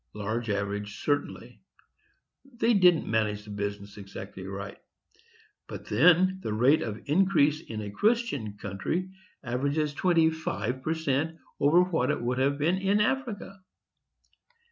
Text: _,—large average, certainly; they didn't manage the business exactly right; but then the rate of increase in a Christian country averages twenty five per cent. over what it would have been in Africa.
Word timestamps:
_,—large 0.15 0.49
average, 0.49 0.99
certainly; 1.01 1.61
they 2.43 2.73
didn't 2.73 3.05
manage 3.07 3.43
the 3.45 3.51
business 3.51 3.97
exactly 3.99 4.47
right; 4.47 4.79
but 5.67 5.85
then 5.89 6.39
the 6.41 6.53
rate 6.55 6.81
of 6.81 7.03
increase 7.07 7.61
in 7.61 7.81
a 7.81 7.91
Christian 7.91 8.57
country 8.57 9.11
averages 9.43 9.93
twenty 9.93 10.31
five 10.31 10.81
per 10.81 10.95
cent. 10.95 11.37
over 11.59 11.83
what 11.83 12.09
it 12.09 12.19
would 12.19 12.39
have 12.39 12.57
been 12.57 12.79
in 12.79 12.99
Africa. 12.99 13.61